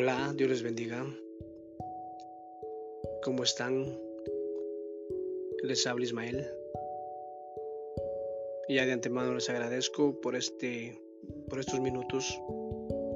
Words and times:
Hola, 0.00 0.32
Dios 0.32 0.48
les 0.48 0.62
bendiga. 0.62 1.04
¿Cómo 3.24 3.42
están? 3.42 3.98
Les 5.64 5.84
habla 5.88 6.04
Ismael. 6.04 6.46
Y 8.68 8.76
ya 8.76 8.86
de 8.86 8.92
antemano 8.92 9.34
les 9.34 9.50
agradezco 9.50 10.20
por 10.20 10.36
este 10.36 11.02
por 11.50 11.58
estos 11.58 11.80
minutos 11.80 12.40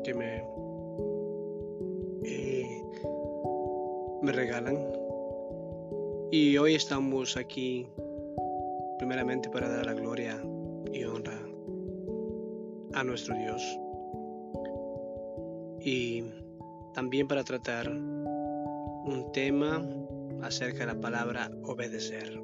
que 0.02 0.12
me 0.12 0.44
eh, 2.24 2.82
me 4.20 4.32
regalan. 4.32 4.76
Y 6.32 6.58
hoy 6.58 6.74
estamos 6.74 7.36
aquí 7.36 7.86
primeramente 8.98 9.48
para 9.50 9.68
dar 9.68 9.86
la 9.86 9.94
gloria 9.94 10.42
y 10.92 11.04
honra 11.04 11.40
a 12.94 13.04
nuestro 13.04 13.36
Dios. 13.36 13.62
Y 15.78 16.41
también 16.94 17.26
para 17.26 17.44
tratar 17.44 17.88
un 17.90 19.30
tema 19.32 19.84
acerca 20.42 20.80
de 20.80 20.86
la 20.86 21.00
palabra 21.00 21.50
obedecer. 21.64 22.40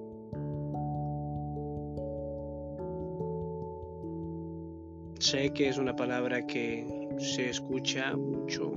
Sé 5.19 5.51
que 5.51 5.69
es 5.69 5.79
una 5.79 5.97
palabra 5.97 6.47
que 6.47 6.87
se 7.19 7.51
escucha 7.51 8.16
mucho, 8.16 8.71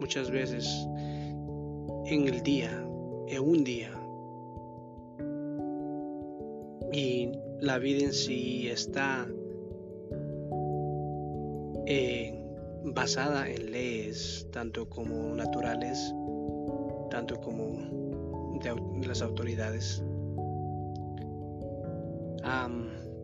muchas 0.00 0.30
veces 0.30 0.86
en 2.06 2.28
el 2.28 2.42
día, 2.42 2.86
en 3.28 3.42
un 3.42 3.64
día. 3.64 3.90
Y 6.92 7.32
la 7.60 7.78
vida 7.78 8.04
en 8.04 8.12
sí 8.12 8.68
está 8.68 9.26
eh, 11.86 12.43
basada 12.84 13.48
en 13.48 13.72
leyes, 13.72 14.46
tanto 14.52 14.88
como 14.88 15.34
naturales, 15.34 15.98
tanto 17.10 17.40
como 17.40 18.58
de, 18.60 19.06
las 19.06 19.22
autoridades 19.22 20.02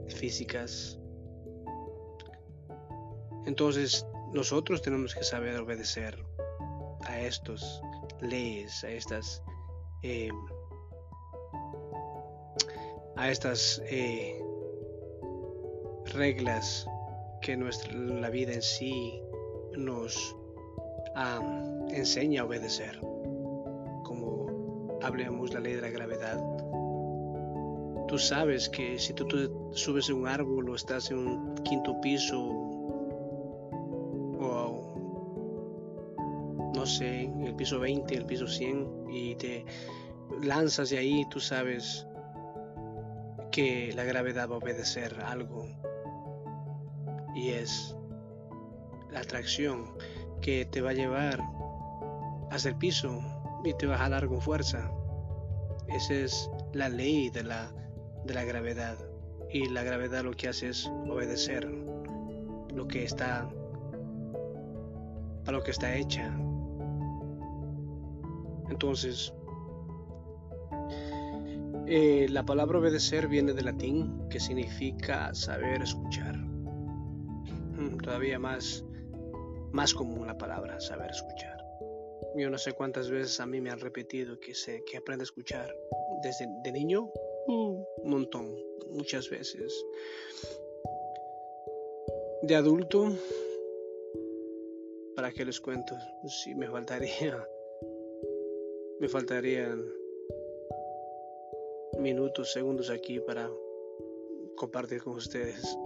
físicas. 0.09 0.99
Entonces, 3.47 4.07
nosotros 4.33 4.83
tenemos 4.83 5.15
que 5.15 5.25
saber 5.25 5.57
obedecer 5.59 6.17
a 7.07 7.21
estas 7.21 7.81
leyes, 8.21 8.85
a 8.85 8.91
estas 8.91 9.43
em, 10.03 10.35
a 13.17 13.31
estas 13.31 13.83
eh, 13.87 14.41
reglas 16.15 16.87
que 17.43 17.57
nuestra 17.57 17.93
la 17.93 18.31
vida 18.31 18.53
en 18.53 18.63
sí 18.63 19.23
nos 19.81 20.37
enseña 21.93 22.43
a 22.43 22.45
obedecer. 22.45 22.99
Como 24.05 24.99
hablemos 25.03 25.53
la 25.53 25.61
ley 25.61 25.75
de 25.75 25.83
la 25.83 25.91
gravedad. 25.91 26.39
Tú 28.09 28.19
sabes 28.19 28.69
que 28.69 28.99
si 28.99 29.13
tú, 29.13 29.27
subes 29.73 30.09
en 30.09 30.17
un 30.17 30.27
árbol 30.29 30.69
o 30.71 30.75
estás 30.75 31.11
en 31.11 31.19
un 31.19 31.55
quinto 31.63 32.01
piso 32.01 32.41
o 34.41 34.91
no 36.75 36.87
sé, 36.87 37.23
en 37.23 37.43
el 37.45 37.55
piso 37.55 37.79
20, 37.79 38.15
el 38.15 38.27
piso 38.27 38.47
100 38.47 39.11
y 39.11 39.35
te 39.37 39.65
lanzas 40.43 40.91
de 40.91 40.99
ahí, 40.99 41.25
tú 41.31 41.41
sabes 41.41 42.07
que 43.51 43.93
la 43.95 44.05
gravedad 44.05 44.49
va 44.49 44.55
a 44.55 44.59
obedecer 44.59 45.21
algo 45.25 45.67
y 47.35 47.51
es 47.51 47.97
la 49.13 49.21
atracción 49.21 49.87
que 50.41 50.65
te 50.65 50.81
va 50.81 50.91
a 50.91 50.95
llevar 50.95 51.41
hasta 52.51 52.69
el 52.69 52.77
piso 52.77 53.21
y 53.65 53.75
te 53.75 53.87
va 53.87 53.95
a 53.95 53.99
jalar 53.99 54.29
con 54.29 54.41
fuerza. 54.41 54.91
Esa 55.89 56.15
es 56.15 56.51
la 56.73 56.89
ley 56.89 57.31
de 57.31 57.43
la, 57.43 57.73
de 58.25 58.35
la 58.35 58.45
gravedad. 58.45 58.97
Y 59.53 59.69
la 59.69 59.83
gravedad 59.83 60.23
lo 60.23 60.33
que 60.33 60.49
hace 60.49 60.69
es 60.69 60.87
obedecer 61.09 61.69
lo 62.75 62.87
que 62.87 63.05
está 63.05 63.49
para 65.45 65.59
lo 65.59 65.65
que 65.65 65.73
está 65.73 65.95
hecha. 65.97 66.33
Entonces, 68.69 69.35
eh, 71.87 72.29
la 72.31 72.45
palabra 72.45 72.79
obedecer 72.79 73.27
viene 73.27 73.53
del 73.53 73.65
latín 73.65 74.29
que 74.29 74.39
significa 74.39 75.35
saber 75.35 75.83
escuchar. 75.83 76.37
Mm, 76.37 77.97
todavía 77.99 78.39
más 78.39 78.85
más 79.73 79.95
común 79.95 80.27
la 80.27 80.37
palabra 80.37 80.81
saber 80.81 81.11
escuchar. 81.11 81.65
Yo 82.37 82.51
no 82.51 82.59
sé 82.59 82.73
cuántas 82.73 83.11
veces 83.11 83.41
a 83.41 83.47
mí 83.47 83.61
me 83.61 83.71
han 83.71 83.81
repetido 83.81 84.39
que, 84.39 84.55
sé, 84.55 84.83
que 84.85 84.97
aprende 84.97 85.23
a 85.23 85.25
escuchar. 85.25 85.75
Desde 86.23 86.47
de 86.63 86.73
niño, 86.73 87.11
un 87.47 87.85
montón, 88.05 88.57
muchas 88.91 89.29
veces. 89.31 89.85
De 92.43 92.55
adulto, 92.55 93.13
¿para 95.17 95.33
qué 95.33 95.45
les 95.45 95.61
cuento? 95.61 95.95
Sí, 96.27 96.55
me 96.55 96.69
faltaría, 96.69 97.47
me 99.01 99.09
faltarían 99.09 99.85
minutos, 101.99 102.53
segundos 102.53 102.91
aquí 102.91 103.21
para 103.21 103.51
compartir 104.57 105.03
con 105.03 105.17
ustedes. 105.17 105.77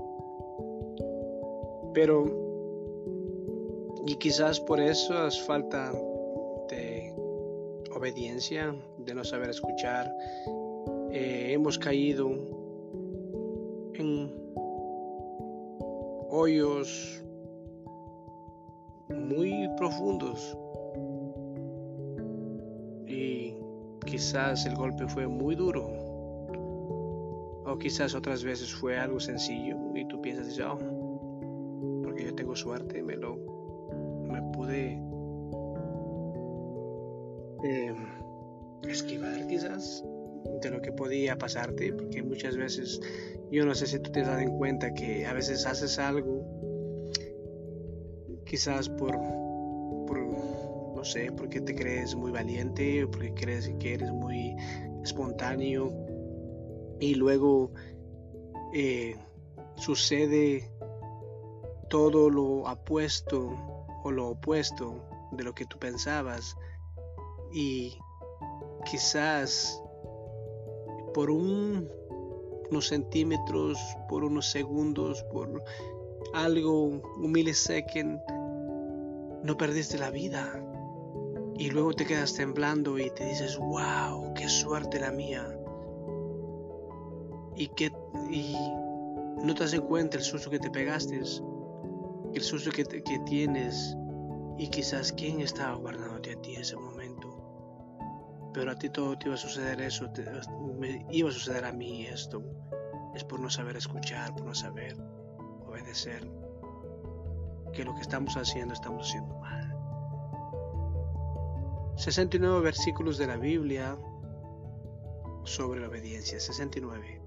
Pero 1.92 2.53
y 4.06 4.16
quizás 4.16 4.60
por 4.60 4.80
eso 4.80 5.26
es 5.26 5.40
falta 5.42 5.92
de 6.68 7.14
obediencia, 7.94 8.74
de 8.98 9.14
no 9.14 9.24
saber 9.24 9.50
escuchar. 9.50 10.12
Eh, 11.10 11.52
hemos 11.52 11.78
caído 11.78 12.30
en 13.94 14.30
hoyos 16.28 17.22
muy 19.08 19.68
profundos 19.76 20.58
y 23.06 23.54
quizás 24.04 24.66
el 24.66 24.74
golpe 24.74 25.06
fue 25.06 25.26
muy 25.26 25.54
duro 25.54 25.86
o 27.66 27.78
quizás 27.78 28.14
otras 28.14 28.44
veces 28.44 28.74
fue 28.74 28.98
algo 28.98 29.18
sencillo 29.18 29.76
y 29.94 30.06
tú 30.08 30.20
piensas, 30.20 30.58
oh, 30.60 30.78
porque 32.02 32.24
yo 32.24 32.34
tengo 32.34 32.54
suerte, 32.54 33.02
me 33.02 33.16
lo 33.16 33.53
pude 34.64 34.98
eh, 37.64 37.94
esquivar 38.88 39.46
quizás 39.46 40.04
de 40.62 40.70
lo 40.70 40.80
que 40.80 40.92
podía 40.92 41.36
pasarte, 41.36 41.92
porque 41.92 42.22
muchas 42.22 42.56
veces 42.56 43.00
yo 43.50 43.64
no 43.64 43.74
sé 43.74 43.86
si 43.86 43.98
tú 43.98 44.10
te 44.10 44.22
das 44.22 44.40
en 44.42 44.56
cuenta 44.56 44.94
que 44.94 45.26
a 45.26 45.32
veces 45.32 45.66
haces 45.66 45.98
algo 45.98 46.42
quizás 48.46 48.88
por, 48.88 49.12
por 50.06 50.18
no 50.18 51.04
sé, 51.04 51.32
porque 51.32 51.60
te 51.60 51.74
crees 51.74 52.14
muy 52.14 52.30
valiente 52.30 53.04
o 53.04 53.10
porque 53.10 53.34
crees 53.34 53.70
que 53.78 53.94
eres 53.94 54.10
muy 54.12 54.56
espontáneo 55.02 55.92
y 57.00 57.14
luego 57.14 57.72
eh, 58.72 59.16
sucede 59.76 60.70
todo 61.88 62.30
lo 62.30 62.66
apuesto 62.66 63.73
o 64.04 64.12
lo 64.12 64.28
opuesto 64.28 65.02
de 65.32 65.42
lo 65.42 65.54
que 65.54 65.66
tú 65.66 65.78
pensabas 65.78 66.56
y 67.52 67.98
quizás 68.84 69.82
por 71.12 71.30
unos 71.30 72.88
centímetros, 72.88 73.78
por 74.08 74.24
unos 74.24 74.50
segundos, 74.50 75.22
por 75.32 75.64
algo, 76.34 76.84
un 76.84 77.32
millisecond, 77.32 78.20
no 79.42 79.56
perdiste 79.56 79.98
la 79.98 80.10
vida. 80.10 80.60
Y 81.56 81.70
luego 81.70 81.92
te 81.92 82.04
quedas 82.04 82.34
temblando 82.34 82.98
y 82.98 83.10
te 83.10 83.26
dices, 83.26 83.56
wow, 83.56 84.34
qué 84.34 84.48
suerte 84.48 84.98
la 84.98 85.12
mía. 85.12 85.56
Y 87.56 87.68
que 87.68 87.92
y 88.30 88.56
no 89.44 89.54
te 89.54 89.62
das 89.62 89.80
cuenta 89.80 90.16
el 90.16 90.24
susto 90.24 90.50
que 90.50 90.58
te 90.58 90.70
pegaste 90.70 91.20
el 92.34 92.42
susto 92.42 92.70
que, 92.70 92.84
tienes 92.84 93.96
y 94.58 94.68
quizás 94.68 95.12
quién 95.12 95.40
estaba 95.40 95.76
guardándote 95.76 96.32
a 96.32 96.42
ti 96.42 96.54
en 96.54 96.62
ese 96.62 96.76
momento. 96.76 97.30
Pero 98.52 98.70
a 98.70 98.74
ti 98.76 98.88
todo 98.88 99.16
te 99.16 99.26
iba 99.26 99.34
a 99.34 99.38
suceder 99.38 99.80
eso, 99.80 100.10
me 100.78 101.06
iba 101.10 101.28
a 101.28 101.32
suceder 101.32 101.64
a 101.64 101.72
mí 101.72 102.06
esto. 102.06 102.42
Es 103.14 103.24
por 103.24 103.38
no 103.38 103.50
saber 103.50 103.76
escuchar, 103.76 104.34
por 104.34 104.46
no 104.46 104.54
saber 104.54 104.96
obedecer. 105.66 106.28
Que 107.72 107.84
lo 107.84 107.94
que 107.94 108.00
estamos 108.00 108.36
haciendo 108.36 108.74
estamos 108.74 109.08
haciendo 109.08 109.36
mal. 109.38 109.76
69 111.96 112.60
versículos 112.60 113.18
de 113.18 113.26
la 113.28 113.36
Biblia 113.36 113.96
sobre 115.44 115.80
la 115.80 115.88
obediencia. 115.88 116.40
69. 116.40 117.20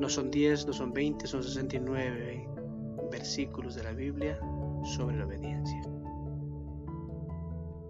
No 0.00 0.08
son 0.08 0.30
10, 0.30 0.66
no 0.66 0.72
son 0.72 0.92
20, 0.92 1.26
son 1.26 1.42
69 1.42 2.49
versículos 3.10 3.74
de 3.74 3.84
la 3.84 3.92
Biblia 3.92 4.38
sobre 4.96 5.16
la 5.16 5.26
obediencia. 5.26 5.82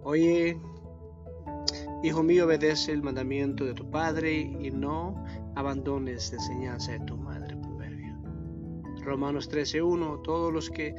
Oye, 0.03 0.59
hijo 2.03 2.23
mío, 2.23 2.45
obedece 2.45 2.91
el 2.91 3.03
mandamiento 3.03 3.65
de 3.65 3.73
tu 3.73 3.89
padre 3.89 4.33
y 4.33 4.71
no 4.71 5.23
abandones 5.55 6.31
la 6.31 6.39
enseñanza 6.39 6.91
de 6.93 6.99
tu 7.01 7.17
madre. 7.17 7.55
Proverbio. 7.55 8.17
Romanos 9.03 9.49
13:1. 9.49 10.21
Todos 10.23 10.51
los 10.51 10.69
que 10.69 10.95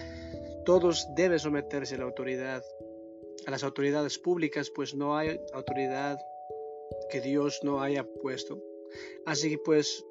todos 0.64 1.08
deben 1.16 1.38
someterse 1.38 1.96
a 1.96 1.98
la 1.98 2.04
autoridad, 2.04 2.62
a 3.46 3.50
las 3.50 3.64
autoridades 3.64 4.18
públicas, 4.18 4.70
pues 4.70 4.94
no 4.94 5.16
hay 5.16 5.40
autoridad 5.52 6.18
que 7.10 7.20
Dios 7.20 7.60
no 7.64 7.80
haya 7.82 8.04
puesto. 8.22 8.62
Así 9.26 9.50
que 9.50 9.58
pues 9.58 10.04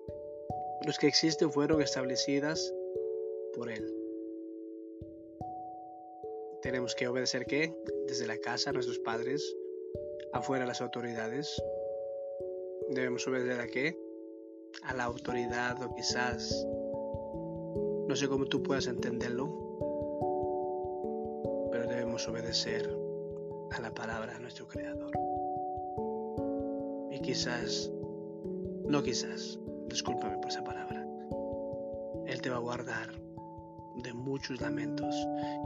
los 0.86 0.98
que 0.98 1.08
existen 1.08 1.52
fueron 1.52 1.82
establecidas 1.82 2.74
por 3.54 3.70
Él. 3.70 4.01
Tenemos 6.62 6.94
que 6.94 7.08
obedecer 7.08 7.48
qué? 7.48 7.76
Desde 8.08 8.28
la 8.28 8.38
casa 8.38 8.72
nuestros 8.72 9.00
padres, 9.00 9.56
afuera 10.32 10.64
las 10.66 10.80
autoridades. 10.80 11.60
Debemos 12.90 13.28
obedecer 13.28 13.60
a 13.60 13.68
qué? 13.68 13.98
A 14.84 14.94
la 14.94 15.06
autoridad 15.06 15.82
o 15.82 15.96
quizás, 15.96 16.66
no 18.08 18.16
sé 18.16 18.28
cómo 18.28 18.46
tú 18.46 18.62
puedas 18.62 18.86
entenderlo, 18.86 19.48
pero 21.72 21.88
debemos 21.88 22.28
obedecer 22.28 22.88
a 23.72 23.82
la 23.82 23.92
palabra 23.92 24.34
de 24.34 24.40
nuestro 24.42 24.68
Creador. 24.68 25.12
Y 27.10 27.20
quizás, 27.22 27.92
no 28.86 29.02
quizás, 29.02 29.60
discúlpame 29.88 30.38
por 30.38 30.50
esa 30.50 30.64
palabra, 30.64 31.08
Él 32.28 32.40
te 32.40 32.52
va 32.52 32.58
a 32.58 32.60
guardar 32.60 33.21
de 33.96 34.14
muchos 34.14 34.62
lamentos. 34.62 35.16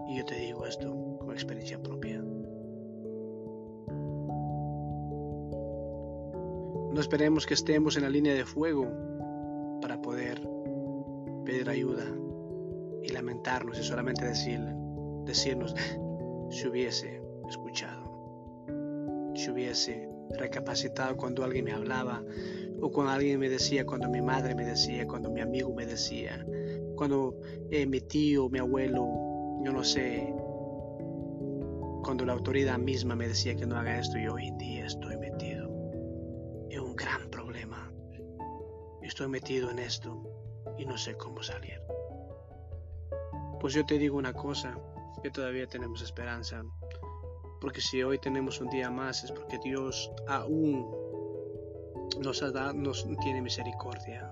Y 0.09 0.17
yo 0.17 0.25
te 0.25 0.35
digo 0.35 0.65
esto 0.65 1.17
con 1.19 1.31
experiencia 1.31 1.81
propia. 1.81 2.21
No 6.93 7.01
esperemos 7.01 7.45
que 7.45 7.53
estemos 7.53 7.97
en 7.97 8.03
la 8.03 8.09
línea 8.09 8.33
de 8.33 8.45
fuego 8.45 8.87
para 9.81 10.01
poder 10.01 10.41
pedir 11.43 11.69
ayuda 11.69 12.05
y 13.03 13.09
lamentarnos 13.09 13.77
y 13.77 13.83
solamente 13.83 14.25
decir, 14.25 14.61
decirnos 15.25 15.75
si 16.49 16.67
hubiese 16.67 17.21
escuchado, 17.49 18.63
si 19.35 19.51
hubiese 19.51 20.09
recapacitado 20.37 21.17
cuando 21.17 21.43
alguien 21.43 21.65
me 21.65 21.73
hablaba 21.73 22.23
o 22.81 22.91
cuando 22.91 23.11
alguien 23.11 23.39
me 23.39 23.49
decía, 23.49 23.85
cuando 23.85 24.09
mi 24.09 24.21
madre 24.21 24.55
me 24.55 24.65
decía, 24.65 25.05
cuando 25.05 25.29
mi 25.29 25.41
amigo 25.41 25.73
me 25.73 25.85
decía, 25.85 26.45
cuando 26.95 27.35
eh, 27.71 27.85
mi 27.85 28.01
tío, 28.01 28.49
mi 28.49 28.59
abuelo, 28.59 29.05
yo 29.63 29.71
no 29.71 29.83
sé, 29.83 30.33
cuando 32.03 32.25
la 32.25 32.33
autoridad 32.33 32.77
misma 32.77 33.15
me 33.15 33.27
decía 33.27 33.55
que 33.55 33.65
no 33.65 33.77
haga 33.77 33.99
esto, 33.99 34.17
yo 34.17 34.33
hoy 34.33 34.47
en 34.47 34.57
día 34.57 34.85
estoy 34.85 35.17
metido 35.17 35.69
en 36.69 36.79
un 36.79 36.95
gran 36.95 37.29
problema. 37.29 37.91
Estoy 39.01 39.27
metido 39.27 39.69
en 39.69 39.79
esto 39.79 40.21
y 40.77 40.85
no 40.85 40.97
sé 40.97 41.15
cómo 41.15 41.41
salir. 41.43 41.79
Pues 43.59 43.73
yo 43.73 43.85
te 43.85 43.97
digo 43.97 44.17
una 44.17 44.33
cosa, 44.33 44.77
que 45.25 45.31
todavía 45.31 45.65
tenemos 45.65 46.03
esperanza. 46.03 46.63
Porque 47.59 47.81
si 47.81 48.03
hoy 48.03 48.19
tenemos 48.19 48.61
un 48.61 48.69
día 48.69 48.91
más 48.91 49.23
es 49.23 49.31
porque 49.31 49.57
Dios 49.63 50.11
aún 50.27 50.85
nos, 52.21 52.43
ha 52.43 52.51
dado, 52.51 52.73
nos 52.73 53.07
tiene 53.21 53.41
misericordia. 53.41 54.31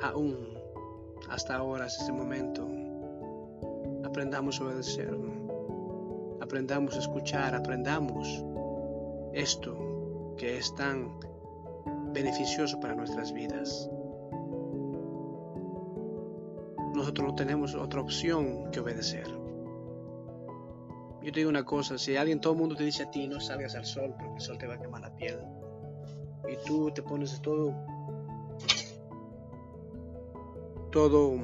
Aún 0.00 0.51
hasta 1.30 1.56
ahora, 1.56 1.86
hasta 1.86 2.02
este 2.02 2.12
momento, 2.12 2.68
aprendamos 4.04 4.60
a 4.60 4.64
obedecer, 4.64 5.16
aprendamos 6.40 6.96
a 6.96 6.98
escuchar, 6.98 7.54
aprendamos 7.54 8.44
esto 9.32 10.34
que 10.36 10.58
es 10.58 10.74
tan 10.74 11.18
beneficioso 12.12 12.78
para 12.80 12.94
nuestras 12.94 13.32
vidas. 13.32 13.90
Nosotros 16.94 17.28
no 17.28 17.34
tenemos 17.34 17.74
otra 17.74 18.02
opción 18.02 18.70
que 18.70 18.80
obedecer. 18.80 19.26
Yo 21.22 21.30
te 21.30 21.40
digo 21.40 21.50
una 21.50 21.64
cosa, 21.64 21.96
si 21.98 22.16
alguien, 22.16 22.40
todo 22.40 22.52
el 22.52 22.58
mundo 22.58 22.74
te 22.74 22.84
dice 22.84 23.04
a 23.04 23.10
ti, 23.10 23.28
no 23.28 23.40
salgas 23.40 23.74
al 23.76 23.86
sol 23.86 24.14
porque 24.18 24.34
el 24.34 24.40
sol 24.40 24.58
te 24.58 24.66
va 24.66 24.74
a 24.74 24.78
quemar 24.80 25.02
la 25.02 25.14
piel, 25.14 25.38
y 26.48 26.56
tú 26.66 26.90
te 26.90 27.02
pones 27.02 27.40
todo 27.40 27.72
todo 30.92 31.38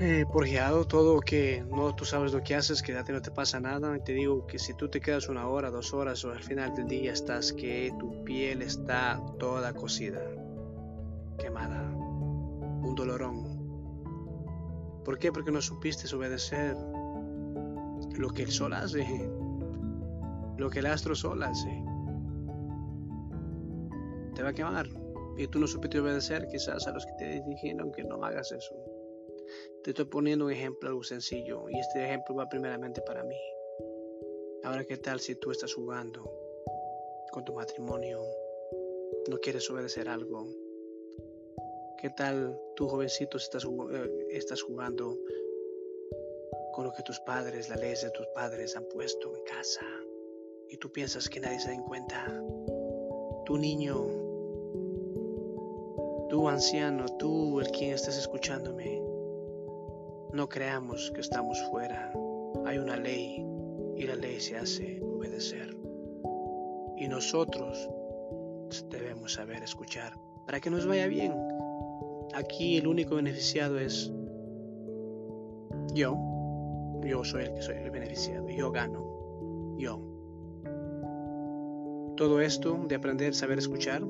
eh, 0.00 0.24
porgeado, 0.32 0.86
todo 0.86 1.20
que 1.20 1.64
no 1.70 1.94
tú 1.94 2.04
sabes 2.04 2.32
lo 2.32 2.42
que 2.42 2.54
haces, 2.54 2.82
que 2.82 2.92
ya 2.92 3.04
te 3.04 3.12
no 3.12 3.20
te 3.20 3.30
pasa 3.30 3.60
nada. 3.60 3.96
Y 3.96 4.00
te 4.00 4.12
digo 4.12 4.46
que 4.46 4.58
si 4.58 4.72
tú 4.74 4.88
te 4.88 5.00
quedas 5.00 5.28
una 5.28 5.46
hora, 5.46 5.70
dos 5.70 5.92
horas 5.92 6.24
o 6.24 6.32
al 6.32 6.42
final 6.42 6.74
del 6.74 6.86
día 6.86 7.12
estás 7.12 7.52
que 7.52 7.92
tu 7.98 8.24
piel 8.24 8.62
está 8.62 9.20
toda 9.38 9.74
cocida, 9.74 10.22
quemada, 11.38 11.82
un 11.90 12.94
dolorón. 12.96 13.54
¿Por 15.04 15.18
qué? 15.18 15.30
Porque 15.30 15.50
no 15.50 15.60
supiste 15.60 16.12
obedecer 16.14 16.76
lo 18.16 18.30
que 18.30 18.44
el 18.44 18.50
sol 18.50 18.72
hace, 18.72 19.04
lo 20.56 20.70
que 20.70 20.78
el 20.78 20.86
astro 20.86 21.14
sol 21.14 21.42
hace. 21.42 21.84
Te 24.34 24.42
va 24.42 24.48
a 24.48 24.52
quemar 24.52 25.03
y 25.36 25.48
tú 25.48 25.58
no 25.58 25.66
supiste 25.66 26.00
obedecer 26.00 26.46
quizás 26.48 26.86
a 26.86 26.92
los 26.92 27.04
que 27.06 27.12
te 27.12 27.42
dijeron 27.42 27.90
que 27.92 28.04
no 28.04 28.22
hagas 28.24 28.52
eso. 28.52 28.74
Te 29.82 29.90
estoy 29.90 30.06
poniendo 30.06 30.46
un 30.46 30.52
ejemplo 30.52 30.88
algo 30.88 31.02
sencillo 31.02 31.68
y 31.68 31.78
este 31.78 32.04
ejemplo 32.04 32.34
va 32.34 32.48
primeramente 32.48 33.02
para 33.02 33.24
mí. 33.24 33.38
Ahora, 34.62 34.84
¿qué 34.84 34.96
tal 34.96 35.20
si 35.20 35.34
tú 35.34 35.50
estás 35.50 35.74
jugando 35.74 36.24
con 37.32 37.44
tu 37.44 37.52
matrimonio? 37.52 38.20
No 39.28 39.38
quieres 39.38 39.68
obedecer 39.70 40.08
algo. 40.08 40.46
¿Qué 41.98 42.10
tal 42.10 42.58
tú, 42.76 42.88
jovencito, 42.88 43.36
estás, 43.36 43.64
eh, 43.64 44.26
estás 44.30 44.62
jugando 44.62 45.18
con 46.72 46.84
lo 46.84 46.92
que 46.92 47.02
tus 47.02 47.20
padres, 47.20 47.68
las 47.68 47.80
leyes 47.80 48.02
de 48.02 48.10
tus 48.10 48.26
padres 48.28 48.76
han 48.76 48.84
puesto 48.86 49.36
en 49.36 49.42
casa? 49.44 49.84
Y 50.68 50.76
tú 50.78 50.90
piensas 50.90 51.28
que 51.28 51.40
nadie 51.40 51.60
se 51.60 51.70
da 51.70 51.84
cuenta. 51.84 52.42
Tu 53.44 53.58
niño 53.58 54.23
Tú 56.34 56.48
anciano, 56.48 57.06
tú 57.16 57.60
el 57.60 57.70
quien 57.70 57.92
estás 57.92 58.18
escuchándome, 58.18 59.00
no 60.32 60.48
creamos 60.48 61.12
que 61.14 61.20
estamos 61.20 61.56
fuera. 61.70 62.12
Hay 62.66 62.78
una 62.78 62.96
ley 62.96 63.46
y 63.96 64.02
la 64.02 64.16
ley 64.16 64.40
se 64.40 64.56
hace 64.56 65.00
obedecer. 65.00 65.76
Y 66.96 67.06
nosotros 67.06 67.88
debemos 68.90 69.34
saber 69.34 69.62
escuchar 69.62 70.18
para 70.44 70.58
que 70.58 70.70
nos 70.70 70.88
vaya 70.88 71.06
bien. 71.06 71.32
Aquí 72.34 72.78
el 72.78 72.88
único 72.88 73.14
beneficiado 73.14 73.78
es 73.78 74.12
yo. 75.94 76.18
Yo 77.04 77.22
soy 77.22 77.44
el 77.44 77.54
que 77.54 77.62
soy 77.62 77.76
el 77.76 77.92
beneficiado. 77.92 78.48
Yo 78.48 78.72
gano. 78.72 79.76
Yo. 79.78 80.00
Todo 82.16 82.40
esto 82.40 82.76
de 82.88 82.96
aprender 82.96 83.34
saber 83.34 83.58
escuchar, 83.58 84.02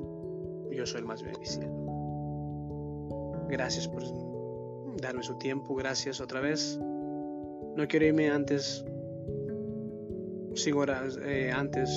yo 0.71 0.87
soy 0.87 1.01
el 1.01 1.07
más 1.07 1.23
beneficiado. 1.23 1.84
Gracias 3.49 3.89
por 3.89 4.03
darme 5.01 5.23
su 5.23 5.37
tiempo. 5.39 5.75
Gracias 5.75 6.21
otra 6.21 6.41
vez. 6.41 6.79
No 7.77 7.89
quiero 7.89 8.07
irme 8.07 8.31
antes, 8.31 8.85
sin 10.55 10.75
horas, 10.75 11.19
eh, 11.25 11.51
antes, 11.53 11.91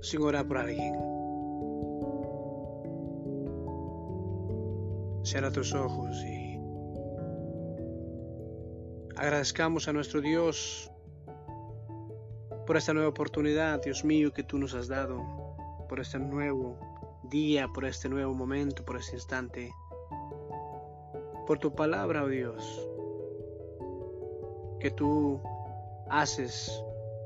sin 0.00 0.22
orar 0.22 0.46
por 0.46 0.58
alguien. 0.58 0.94
Cierra 5.22 5.50
tus 5.50 5.74
ojos 5.74 6.22
y 6.24 6.58
agradezcamos 9.16 9.88
a 9.88 9.92
nuestro 9.92 10.20
Dios 10.20 10.90
por 12.66 12.76
esta 12.76 12.92
nueva 12.92 13.08
oportunidad, 13.08 13.80
Dios 13.82 14.04
mío, 14.04 14.32
que 14.32 14.42
tú 14.42 14.58
nos 14.58 14.74
has 14.74 14.88
dado, 14.88 15.22
por 15.88 16.00
este 16.00 16.18
nuevo 16.18 16.95
día, 17.28 17.68
por 17.68 17.84
este 17.84 18.08
nuevo 18.08 18.34
momento, 18.34 18.84
por 18.84 18.96
este 18.96 19.16
instante, 19.16 19.72
por 21.46 21.58
tu 21.58 21.74
palabra, 21.74 22.24
oh 22.24 22.28
Dios, 22.28 22.88
que 24.80 24.90
tú 24.90 25.40
haces 26.08 26.70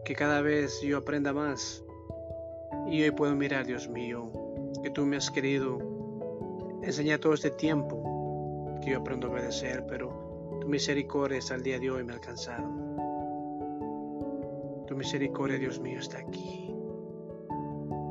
que 0.04 0.14
cada 0.14 0.42
vez 0.42 0.80
yo 0.82 0.98
aprenda 0.98 1.32
más. 1.32 1.84
Y 2.88 3.02
hoy 3.02 3.10
puedo 3.10 3.34
mirar, 3.34 3.66
Dios 3.66 3.88
mío, 3.88 4.30
que 4.82 4.90
tú 4.90 5.04
me 5.06 5.16
has 5.16 5.30
querido 5.30 5.78
enseñar 6.82 7.18
todo 7.18 7.34
este 7.34 7.50
tiempo 7.50 8.78
que 8.82 8.90
yo 8.90 8.98
aprendo 8.98 9.28
a 9.28 9.30
obedecer, 9.30 9.84
pero 9.86 10.58
tu 10.60 10.68
misericordia 10.68 11.38
hasta 11.38 11.54
el 11.54 11.62
día 11.62 11.78
de 11.78 11.90
hoy 11.90 12.04
me 12.04 12.12
ha 12.12 12.16
alcanzado. 12.16 12.68
Tu 14.86 14.96
misericordia, 14.96 15.58
Dios 15.58 15.78
mío, 15.78 16.00
está 16.00 16.18
aquí. 16.18 16.74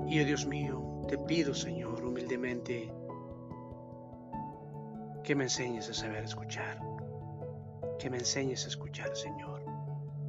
Y 0.07 0.21
oh 0.21 0.25
Dios 0.25 0.45
mío, 0.47 0.88
te 1.09 1.17
pido, 1.17 1.55
Señor, 1.55 2.05
humildemente, 2.05 2.93
que 5.23 5.33
me 5.33 5.45
enseñes 5.45 5.89
a 5.89 5.93
saber 5.93 6.23
escuchar. 6.23 6.79
que 7.97 8.09
me 8.09 8.17
enseñes 8.17 8.63
a 8.63 8.69
escuchar, 8.69 9.13
Señor. 9.13 9.61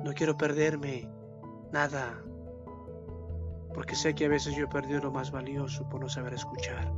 No 0.03 0.13
quiero 0.13 0.37
perderme 0.37 1.09
nada, 1.71 2.21
porque 3.75 3.95
sé 3.95 4.15
que 4.15 4.25
a 4.25 4.29
veces 4.29 4.57
yo 4.57 4.65
he 4.65 4.69
perdido 4.69 5.01
lo 5.01 5.13
más 5.13 5.31
valioso 5.31 5.89
por 5.89 6.01
no 6.01 6.09
saber 6.09 6.35
escuchar. 6.35 6.91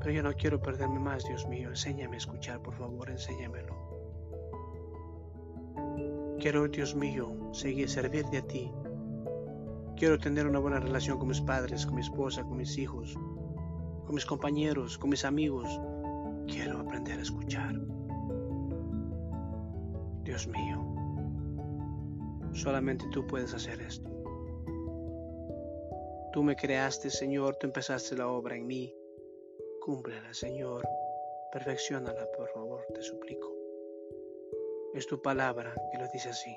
Pero 0.00 0.10
yo 0.10 0.22
no 0.22 0.32
quiero 0.32 0.60
perderme 0.60 0.98
más, 0.98 1.24
Dios 1.24 1.46
mío. 1.46 1.68
Enséñame 1.68 2.16
a 2.16 2.18
escuchar, 2.18 2.60
por 2.62 2.74
favor, 2.74 3.10
enséñamelo. 3.10 3.76
Quiero, 6.40 6.66
Dios 6.66 6.96
mío, 6.96 7.52
seguir 7.52 7.88
servirte 7.88 8.38
a 8.38 8.42
ti. 8.42 8.72
Quiero 10.00 10.18
tener 10.18 10.46
una 10.46 10.58
buena 10.58 10.80
relación 10.80 11.18
con 11.18 11.28
mis 11.28 11.42
padres, 11.42 11.84
con 11.84 11.94
mi 11.94 12.00
esposa, 12.00 12.42
con 12.42 12.56
mis 12.56 12.78
hijos, 12.78 13.12
con 14.06 14.14
mis 14.14 14.24
compañeros, 14.24 14.96
con 14.96 15.10
mis 15.10 15.26
amigos. 15.26 15.68
Quiero 16.46 16.78
aprender 16.78 17.18
a 17.18 17.22
escuchar. 17.22 17.74
Dios 20.22 20.48
mío, 20.48 20.82
solamente 22.54 23.04
tú 23.12 23.26
puedes 23.26 23.52
hacer 23.52 23.78
esto. 23.82 24.10
Tú 26.32 26.42
me 26.44 26.56
creaste, 26.56 27.10
Señor, 27.10 27.56
tú 27.56 27.66
empezaste 27.66 28.16
la 28.16 28.28
obra 28.28 28.56
en 28.56 28.66
mí. 28.66 28.96
Cúmplela, 29.82 30.32
Señor. 30.32 30.82
Perfeccionala, 31.52 32.26
por 32.38 32.48
favor, 32.54 32.86
te 32.94 33.02
suplico. 33.02 33.54
Es 34.94 35.06
tu 35.06 35.20
palabra 35.20 35.74
que 35.92 35.98
lo 35.98 36.08
dice 36.08 36.30
así. 36.30 36.56